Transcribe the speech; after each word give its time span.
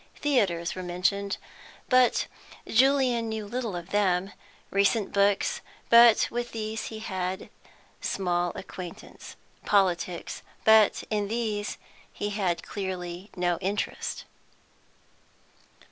Theatres 0.15 0.73
were 0.73 0.81
mentioned, 0.81 1.37
but 1.87 2.25
Julian 2.67 3.29
knew 3.29 3.45
little 3.45 3.75
of 3.75 3.91
them; 3.91 4.33
recent 4.71 5.11
books, 5.13 5.61
but 5.91 6.27
with 6.31 6.53
these 6.53 6.85
he 6.85 6.97
had 7.01 7.51
small 8.01 8.51
acquaintance; 8.55 9.35
politics, 9.63 10.41
but 10.65 11.03
in 11.11 11.27
these 11.27 11.77
he 12.11 12.31
had 12.31 12.63
clearly 12.63 13.29
no 13.37 13.59
interest. 13.59 14.25